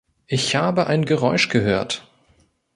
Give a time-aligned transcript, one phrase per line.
[0.25, 2.07] Ich habe ein Geräusch gehört.